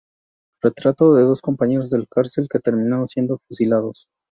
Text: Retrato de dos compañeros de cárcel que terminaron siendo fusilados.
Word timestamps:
Retrato 0.63 1.13
de 1.13 1.21
dos 1.21 1.41
compañeros 1.43 1.91
de 1.91 2.03
cárcel 2.09 2.47
que 2.51 2.57
terminaron 2.57 3.07
siendo 3.07 3.37
fusilados. 3.47 4.07